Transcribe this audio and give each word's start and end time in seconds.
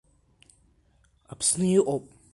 Аԥсны 1.31 1.65
иҟоуп. 1.77 2.05